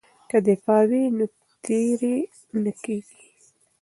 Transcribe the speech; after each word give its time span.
که 0.29 0.37
دفاع 0.47 0.81
وي 0.89 1.03
نو 1.17 1.25
تیری 1.63 2.17
نه 2.63 2.71
کیږي. 2.83 3.23